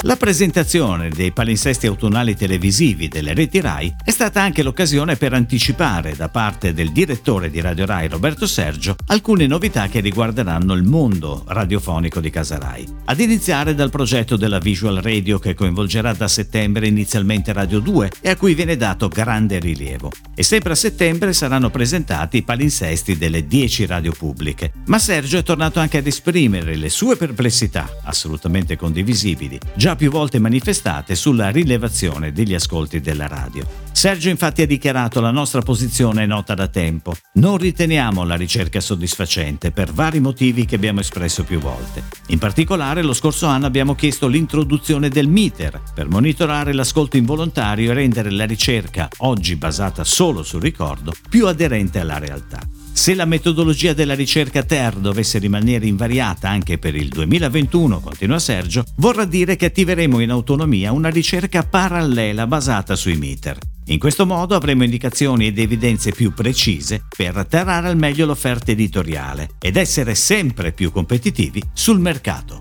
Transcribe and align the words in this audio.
La 0.00 0.16
presentazione 0.16 1.10
dei 1.10 1.30
palinsesti 1.30 1.86
autunnali 1.86 2.34
televisivi 2.34 3.06
delle 3.06 3.34
reti 3.34 3.60
RAI 3.60 3.94
è 4.04 4.10
stata 4.10 4.42
anche 4.42 4.64
l'occasione 4.64 5.14
per 5.14 5.32
anticipare 5.32 6.16
da 6.16 6.28
parte 6.28 6.72
del 6.72 6.90
direttore 6.90 7.50
di 7.50 7.60
Radio 7.60 7.86
RAI 7.86 8.08
Roberto 8.08 8.46
Sergio 8.46 8.96
alcune 9.06 9.46
novità 9.46 9.86
che 9.86 10.00
riguarderanno 10.00 10.72
il 10.74 10.82
mondo 10.82 11.44
radiofonico 11.46 12.18
di 12.18 12.30
Casa 12.30 12.58
RAI. 12.58 12.86
Ad 13.04 13.20
iniziare 13.20 13.76
dal 13.76 13.90
progetto 13.90 14.36
della 14.36 14.58
Visual 14.58 14.96
Radio 14.96 15.38
che 15.38 15.54
coinvolgerà 15.54 16.14
da 16.14 16.26
settembre 16.26 16.88
inizialmente 16.88 17.52
Radio 17.52 17.78
2 17.78 18.10
e 18.22 18.30
a 18.30 18.36
cui 18.36 18.54
viene 18.54 18.76
dato 18.76 19.06
grande 19.06 19.60
rilievo. 19.60 20.10
E 20.34 20.42
sempre 20.42 20.72
a 20.72 20.76
settembre 20.76 21.32
saranno 21.32 21.70
presentati 21.70 22.38
i 22.38 22.42
palinsesti 22.42 23.16
delle 23.16 23.46
10 23.46 23.86
radio 23.86 24.12
pubbliche. 24.12 24.72
Ma 24.86 24.98
Sergio 24.98 25.38
è 25.38 25.42
tornato 25.44 25.78
anche 25.78 25.98
ad 25.98 26.06
esprimere 26.06 26.74
le 26.74 26.88
sue 26.88 27.14
perplessità, 27.14 27.88
assolutamente 28.02 28.76
condivisibili, 28.76 29.60
già 29.82 29.96
più 29.96 30.12
volte 30.12 30.38
manifestate 30.38 31.16
sulla 31.16 31.48
rilevazione 31.48 32.30
degli 32.30 32.54
ascolti 32.54 33.00
della 33.00 33.26
radio. 33.26 33.66
Sergio 33.90 34.28
infatti 34.28 34.62
ha 34.62 34.66
dichiarato 34.66 35.20
la 35.20 35.32
nostra 35.32 35.60
posizione 35.60 36.24
nota 36.24 36.54
da 36.54 36.68
tempo. 36.68 37.16
Non 37.32 37.56
riteniamo 37.56 38.22
la 38.22 38.36
ricerca 38.36 38.78
soddisfacente 38.78 39.72
per 39.72 39.92
vari 39.92 40.20
motivi 40.20 40.66
che 40.66 40.76
abbiamo 40.76 41.00
espresso 41.00 41.42
più 41.42 41.58
volte. 41.58 42.04
In 42.28 42.38
particolare 42.38 43.02
lo 43.02 43.12
scorso 43.12 43.46
anno 43.46 43.66
abbiamo 43.66 43.96
chiesto 43.96 44.28
l'introduzione 44.28 45.08
del 45.08 45.26
meter 45.26 45.82
per 45.92 46.08
monitorare 46.08 46.72
l'ascolto 46.72 47.16
involontario 47.16 47.90
e 47.90 47.94
rendere 47.94 48.30
la 48.30 48.46
ricerca, 48.46 49.08
oggi 49.16 49.56
basata 49.56 50.04
solo 50.04 50.44
sul 50.44 50.62
ricordo, 50.62 51.12
più 51.28 51.48
aderente 51.48 51.98
alla 51.98 52.18
realtà. 52.18 52.60
Se 52.94 53.14
la 53.14 53.24
metodologia 53.24 53.94
della 53.94 54.14
ricerca 54.14 54.62
TER 54.62 54.96
dovesse 54.96 55.38
rimanere 55.38 55.86
invariata 55.86 56.48
anche 56.48 56.78
per 56.78 56.94
il 56.94 57.08
2021, 57.08 58.00
continua 58.00 58.38
Sergio, 58.38 58.84
vorrà 58.96 59.24
dire 59.24 59.56
che 59.56 59.66
attiveremo 59.66 60.20
in 60.20 60.30
autonomia 60.30 60.92
una 60.92 61.08
ricerca 61.08 61.62
parallela 61.64 62.46
basata 62.46 62.94
sui 62.94 63.16
meter. 63.16 63.58
In 63.86 63.98
questo 63.98 64.26
modo 64.26 64.54
avremo 64.54 64.84
indicazioni 64.84 65.46
ed 65.46 65.58
evidenze 65.58 66.12
più 66.12 66.32
precise 66.32 67.04
per 67.16 67.36
atterrare 67.36 67.88
al 67.88 67.96
meglio 67.96 68.26
l'offerta 68.26 68.70
editoriale 68.70 69.50
ed 69.58 69.76
essere 69.76 70.14
sempre 70.14 70.70
più 70.72 70.92
competitivi 70.92 71.60
sul 71.72 71.98
mercato. 71.98 72.58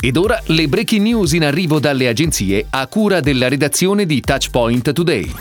Ed 0.00 0.16
ora 0.18 0.38
le 0.46 0.68
breaking 0.68 1.02
news 1.02 1.32
in 1.32 1.44
arrivo 1.44 1.78
dalle 1.78 2.08
agenzie 2.08 2.66
a 2.68 2.86
cura 2.88 3.20
della 3.20 3.48
redazione 3.48 4.04
di 4.04 4.20
Touchpoint 4.20 4.92
Today. 4.92 5.32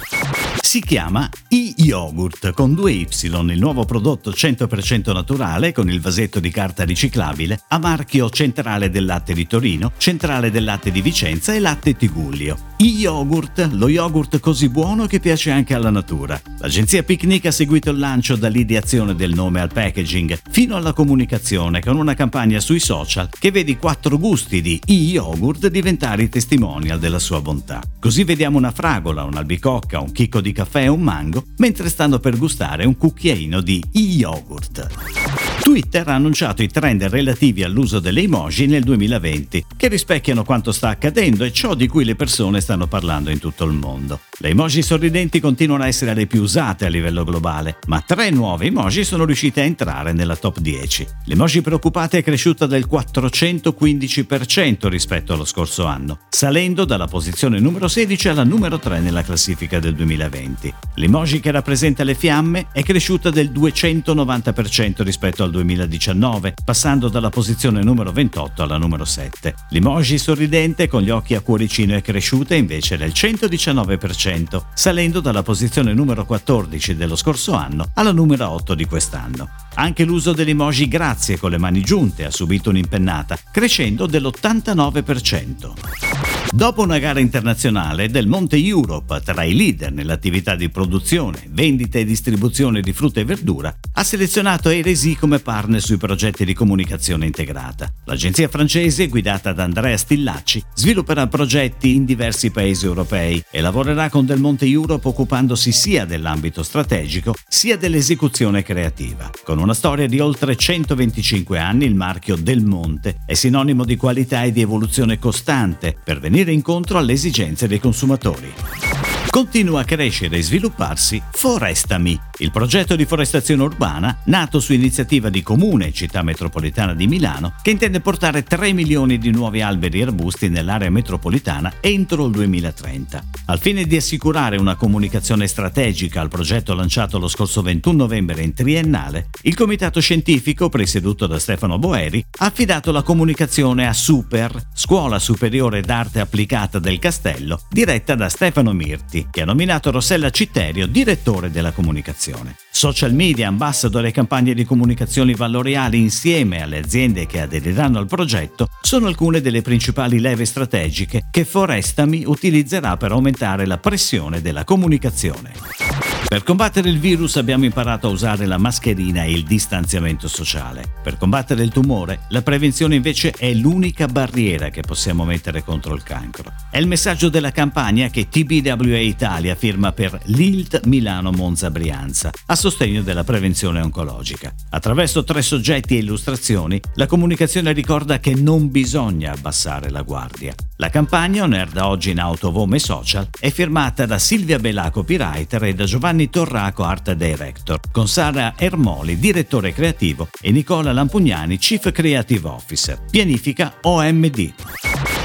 Si 0.74 0.82
chiama 0.82 1.30
e-yogurt 1.50 2.52
con 2.54 2.74
due 2.74 2.94
Y, 2.94 3.08
il 3.22 3.60
nuovo 3.60 3.86
prodotto 3.86 4.32
100% 4.32 5.14
naturale 5.14 5.72
con 5.72 5.88
il 5.88 6.02
vasetto 6.02 6.40
di 6.40 6.50
carta 6.50 6.84
riciclabile 6.84 7.62
a 7.68 7.78
marchio 7.78 8.28
Centrale 8.32 8.90
del 8.90 9.06
Latte 9.06 9.36
di 9.36 9.46
Torino, 9.46 9.92
Centrale 9.98 10.50
del 10.50 10.64
Latte 10.64 10.90
di 10.90 11.04
Vicenza 11.04 11.54
e 11.54 11.60
Latte 11.60 11.96
Tigullio. 11.96 12.72
E-yogurt, 12.78 13.70
lo 13.74 13.88
yogurt 13.88 14.40
così 14.40 14.68
buono 14.68 15.06
che 15.06 15.20
piace 15.20 15.52
anche 15.52 15.76
alla 15.76 15.92
natura. 15.92 16.42
L'agenzia 16.58 17.04
Picnic 17.04 17.46
ha 17.46 17.52
seguito 17.52 17.92
il 17.92 18.00
lancio 18.00 18.36
dall'ideazione 18.36 19.14
del 19.14 19.36
nome 19.36 19.62
al 19.62 19.72
packaging 19.72 20.40
fino 20.50 20.76
alla 20.76 20.92
comunicazione 20.92 21.82
con 21.82 21.98
una 21.98 22.16
campagna 22.16 22.60
sui 22.60 22.80
social 22.80 23.30
che 23.30 23.52
vede 23.52 23.72
i 23.72 23.78
quattro 23.78 24.18
gusti 24.18 24.60
di 24.60 24.82
e-yogurt 24.84 25.68
diventare 25.68 26.24
i 26.24 26.30
testimonial 26.30 26.98
della 26.98 27.20
sua 27.20 27.42
bontà. 27.42 27.80
Così 28.00 28.24
vediamo 28.24 28.58
una 28.58 28.72
fragola, 28.72 29.24
un'albicocca, 29.24 30.00
un 30.00 30.12
chicco 30.12 30.42
di 30.42 30.52
caffè 30.64 30.84
e 30.84 30.88
un 30.88 31.02
mango 31.02 31.44
mentre 31.58 31.90
stanno 31.90 32.20
per 32.20 32.38
gustare 32.38 32.86
un 32.86 32.98
cucchiaino 32.98 33.62
di 33.62 33.84
e-yogurt. 33.92 35.53
Twitter 35.64 36.06
ha 36.10 36.16
annunciato 36.16 36.62
i 36.62 36.68
trend 36.68 37.04
relativi 37.04 37.64
all'uso 37.64 38.00
delle 38.00 38.20
emoji 38.20 38.68
nel 38.68 38.84
2020, 38.84 39.68
che 39.78 39.88
rispecchiano 39.88 40.44
quanto 40.44 40.74
sta 40.74 40.90
accadendo 40.90 41.46
e 41.46 41.54
ciò 41.54 41.74
di 41.74 41.88
cui 41.88 42.04
le 42.04 42.16
persone 42.16 42.60
stanno 42.60 42.86
parlando 42.86 43.30
in 43.30 43.40
tutto 43.40 43.64
il 43.64 43.72
mondo. 43.72 44.20
Le 44.40 44.50
emoji 44.50 44.82
sorridenti 44.82 45.40
continuano 45.40 45.84
a 45.84 45.88
essere 45.88 46.14
le 46.14 46.28
più 46.28 46.42
usate 46.42 46.86
a 46.86 46.90
livello 46.90 47.24
globale, 47.24 47.78
ma 47.88 48.04
tre 48.06 48.30
nuove 48.30 48.66
emoji 48.66 49.06
sono 49.06 49.24
riuscite 49.24 49.62
a 49.62 49.64
entrare 49.64 50.12
nella 50.12 50.36
top 50.36 50.60
10. 50.60 51.08
L'emoji 51.28 51.62
preoccupata 51.62 52.18
è 52.18 52.24
cresciuta 52.24 52.66
del 52.66 52.86
415% 52.86 54.90
rispetto 54.90 55.32
allo 55.32 55.46
scorso 55.46 55.86
anno, 55.86 56.20
salendo 56.28 56.84
dalla 56.84 57.08
posizione 57.08 57.62
numero 57.62 57.88
16 57.88 58.28
alla 58.28 58.44
numero 58.44 58.80
3 58.80 59.00
nella 59.00 59.24
classifica 59.24 59.80
del 59.80 59.96
2020. 59.96 60.74
L'emoji 60.96 61.40
che 61.40 61.52
rappresenta 61.52 62.04
le 62.04 62.16
fiamme 62.16 62.68
è 62.74 62.84
cresciuta 62.84 63.30
del 63.30 63.50
290% 63.50 65.04
rispetto 65.04 65.44
al 65.44 65.52
2019, 65.54 66.56
passando 66.66 67.08
dalla 67.08 67.30
posizione 67.30 67.84
numero 67.84 68.12
28 68.12 68.64
alla 68.64 68.78
numero 68.78 69.06
7. 69.06 69.54
L'emoji 69.70 70.18
sorridente 70.18 70.88
con 70.88 71.02
gli 71.02 71.12
occhi 71.12 71.36
a 71.36 71.42
cuoricino 71.42 71.96
è 71.96 72.02
cresciuta 72.02 72.56
invece 72.56 72.98
del 72.98 73.14
119%, 73.16 74.62
salendo 74.74 75.22
dalla 75.22 75.44
posizione 75.44 75.94
numero 75.94 76.26
14 76.26 76.96
dello 76.96 77.16
scorso 77.16 77.54
anno 77.54 77.90
alla 77.94 78.12
numero 78.12 78.50
8 78.50 78.74
di 78.74 78.86
quest'anno. 78.86 79.50
Anche 79.76 80.04
l'uso 80.04 80.34
dell'emoji 80.34 80.88
grazie 80.88 81.38
con 81.38 81.52
le 81.52 81.58
mani 81.58 81.82
giunte 81.82 82.26
ha 82.26 82.32
subito 82.32 82.72
un'impennata, 82.72 83.38
crescendo 83.52 84.08
dell'89%. 84.08 86.33
Dopo 86.56 86.84
una 86.84 87.00
gara 87.00 87.20
internazionale, 87.20 88.12
Del 88.12 88.28
Monte 88.28 88.58
Europe, 88.58 89.20
tra 89.26 89.44
i 89.44 89.56
leader 89.56 89.92
nell'attività 89.92 90.54
di 90.54 90.70
produzione, 90.70 91.48
vendita 91.50 91.98
e 91.98 92.06
distribuzione 92.06 92.82
di 92.82 92.94
frutta 92.94 93.20
e 93.20 93.26
verdura, 93.26 93.76
ha 93.94 94.04
selezionato 94.04 94.70
Eresi 94.70 95.16
come 95.16 95.40
partner 95.40 95.82
sui 95.82 95.98
progetti 95.98 96.46
di 96.46 96.54
comunicazione 96.54 97.26
integrata. 97.26 97.92
L'agenzia 98.06 98.50
francese, 98.50 99.08
guidata 99.08 99.52
da 99.52 99.64
Andrea 99.64 99.98
Stillacci, 99.98 100.64
svilupperà 100.76 101.26
progetti 101.26 101.96
in 101.96 102.06
diversi 102.06 102.52
paesi 102.52 102.86
europei 102.86 103.44
e 103.50 103.60
lavorerà 103.60 104.10
con 104.10 104.28
Del 104.28 104.40
Monte 104.40 104.68
Europe 104.68 105.08
occupandosi 105.08 105.72
sia 105.72 106.06
dell'ambito 106.06 106.62
strategico 106.62 107.34
sia 107.48 107.78
dell'esecuzione 107.78 108.62
creativa. 108.62 109.32
Con 109.44 109.58
una 109.58 109.74
storia 109.74 110.08
di 110.08 110.20
oltre 110.20 110.56
125 110.56 111.58
anni, 111.58 111.86
il 111.86 111.96
marchio 111.96 112.36
Del 112.36 112.64
Monte 112.64 113.22
è 113.26 113.34
sinonimo 113.34 113.86
di 113.86 113.96
qualità 113.96 114.44
e 114.44 114.52
di 114.52 114.62
evoluzione 114.62 115.18
costante 115.18 115.98
per 116.04 116.20
venire 116.20 116.42
venire 116.44 116.52
incontro 116.52 116.98
alle 116.98 117.14
esigenze 117.14 117.68
dei 117.68 117.80
consumatori. 117.80 119.13
Continua 119.34 119.82
a 119.82 119.84
crescere 119.84 120.38
e 120.38 120.44
svilupparsi 120.44 121.20
Forestami, 121.32 122.20
il 122.38 122.52
progetto 122.52 122.96
di 122.96 123.04
forestazione 123.04 123.64
urbana 123.64 124.20
nato 124.26 124.60
su 124.60 124.74
iniziativa 124.74 125.30
di 125.30 125.42
Comune 125.42 125.88
e 125.88 125.92
Città 125.92 126.22
Metropolitana 126.22 126.94
di 126.94 127.08
Milano 127.08 127.56
che 127.64 127.72
intende 127.72 128.00
portare 128.00 128.44
3 128.44 128.74
milioni 128.74 129.18
di 129.18 129.32
nuovi 129.32 129.62
alberi 129.62 130.00
e 130.02 130.04
arbusti 130.04 130.50
nell'area 130.50 130.92
metropolitana 130.92 131.74
entro 131.80 132.26
il 132.26 132.32
2030. 132.32 133.24
Al 133.48 133.60
fine 133.60 133.86
di 133.86 133.96
assicurare 133.96 134.58
una 134.58 134.76
comunicazione 134.76 135.48
strategica 135.48 136.22
al 136.22 136.30
progetto 136.30 136.76
lanciato 136.76 137.18
lo 137.18 137.28
scorso 137.28 137.64
21 137.64 137.98
novembre 137.98 138.44
in 138.44 138.54
triennale, 138.54 139.30
il 139.42 139.56
comitato 139.56 140.00
scientifico 140.00 140.70
presieduto 140.70 141.26
da 141.26 141.40
Stefano 141.40 141.80
Boeri 141.80 142.24
ha 142.38 142.46
affidato 142.46 142.92
la 142.92 143.02
comunicazione 143.02 143.88
a 143.88 143.94
Super, 143.94 144.70
Scuola 144.76 145.18
Superiore 145.18 145.82
d'Arte 145.82 146.20
Applicata 146.20 146.78
del 146.78 147.00
Castello, 147.00 147.62
diretta 147.72 148.14
da 148.14 148.30
Stefano 148.30 148.74
Mirti 148.74 149.22
che 149.30 149.42
ha 149.42 149.46
nominato 149.46 149.92
Rossella 149.92 150.30
Citterio 150.30 150.88
direttore 150.88 151.52
della 151.52 151.72
comunicazione. 151.72 152.56
Social 152.72 153.14
media, 153.14 153.48
ambassador 153.48 154.06
e 154.06 154.12
campagne 154.12 154.54
di 154.54 154.66
comunicazioni 154.66 155.34
valoriali 155.34 156.00
insieme 156.00 156.62
alle 156.62 156.80
aziende 156.80 157.26
che 157.26 157.42
aderiranno 157.42 158.00
al 158.00 158.08
progetto 158.08 158.70
sono 158.82 159.08
alcune 159.08 159.42
delle 159.42 159.62
principali 159.62 160.20
leve 160.20 160.46
strategiche 160.46 161.28
che 161.32 161.46
Forestami 161.46 162.24
utilizzerà 162.26 162.98
per 162.98 163.12
aumentare 163.12 163.66
la 163.66 163.78
pressione 163.78 164.42
della 164.42 164.64
comunicazione. 164.64 166.13
Per 166.34 166.42
combattere 166.42 166.90
il 166.90 166.98
virus 166.98 167.36
abbiamo 167.36 167.66
imparato 167.66 168.08
a 168.08 168.10
usare 168.10 168.48
la 168.48 168.58
mascherina 168.58 169.22
e 169.22 169.34
il 169.34 169.44
distanziamento 169.44 170.28
sociale. 170.28 170.84
Per 171.04 171.16
combattere 171.16 171.62
il 171.62 171.70
tumore, 171.70 172.22
la 172.30 172.42
prevenzione 172.42 172.96
invece 172.96 173.30
è 173.38 173.54
l'unica 173.54 174.08
barriera 174.08 174.70
che 174.70 174.82
possiamo 174.82 175.26
mettere 175.26 175.64
contro 175.64 175.94
il 175.94 176.02
cancro. 176.02 176.52
È 176.72 176.80
il 176.80 176.88
messaggio 176.88 177.30
della 177.30 177.52
campagna 177.52 178.08
che 178.08 178.30
TBWA 178.30 178.98
Italia 178.98 179.54
firma 179.54 179.92
per 179.92 180.20
l'ILT 180.24 180.88
Milano 180.88 181.30
Monza 181.30 181.70
Brianza 181.70 182.32
a 182.48 182.56
sostegno 182.56 183.04
della 183.04 183.24
prevenzione 183.24 183.80
oncologica. 183.82 184.52
Attraverso 184.72 185.24
tre 185.24 185.44
soggetti 185.44 185.98
e 185.98 186.00
illustrazioni, 186.00 186.82
la 186.96 187.06
comunicazione 187.06 187.74
ricorda 187.74 188.20
che 188.20 188.34
non 188.34 188.72
bisogna 188.72 189.34
abbassare 189.34 189.92
la 189.92 190.02
guardia. 190.02 190.56
La 190.78 190.90
campagna, 190.90 191.44
on 191.44 191.54
air 191.54 191.70
da 191.70 191.88
oggi 191.88 192.10
in 192.10 192.20
auto, 192.20 192.52
home 192.52 192.78
e 192.78 192.80
social, 192.80 193.28
è 193.40 193.52
firmata 193.52 194.08
da 194.08 194.18
Silvia 194.18 194.58
Bela, 194.58 194.90
copywriter, 194.90 195.66
e 195.66 195.76
da 195.76 195.84
Giovanni 195.84 196.32
Torraco, 196.32 196.84
art 196.84 197.14
director, 197.14 197.80
con 197.92 198.08
Sara 198.08 198.56
Ermoli, 198.58 199.20
direttore 199.20 199.72
creativo, 199.72 200.30
e 200.42 200.52
Nicola 200.52 200.92
Lampugnani, 200.92 201.58
chief 201.58 201.92
creative 201.92 202.48
officer. 202.48 203.00
Pianifica 203.08 203.76
OMD. 203.82 204.54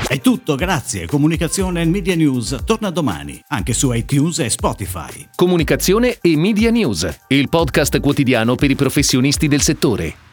È 0.06 0.20
tutto, 0.20 0.54
grazie. 0.54 1.06
Comunicazione 1.06 1.80
e 1.80 1.86
Media 1.86 2.14
News 2.14 2.58
torna 2.66 2.90
domani, 2.90 3.42
anche 3.48 3.72
su 3.72 3.90
iTunes 3.92 4.40
e 4.40 4.50
Spotify. 4.50 5.28
Comunicazione 5.34 6.18
e 6.20 6.36
Media 6.36 6.70
News, 6.70 7.08
il 7.28 7.48
podcast 7.48 8.00
quotidiano 8.00 8.54
per 8.54 8.70
i 8.70 8.74
professionisti 8.74 9.48
del 9.48 9.62
settore. 9.62 10.27